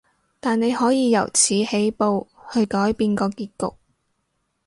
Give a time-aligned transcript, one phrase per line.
[0.39, 3.75] 但你可以由此起步，去改變個結局